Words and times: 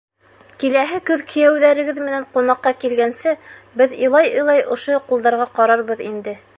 —Киләһе 0.61 0.97
көҙ 1.09 1.23
кейәүҙәрегеҙ 1.33 1.99
менән 2.05 2.25
ҡунаҡҡа 2.37 2.73
килгәнсе, 2.85 3.37
беҙ 3.83 3.95
илай-илай 4.07 4.69
ошо 4.77 5.01
ҡулдарға 5.13 5.51
ҡарарбыҙ 5.61 6.09
инде. 6.13 6.41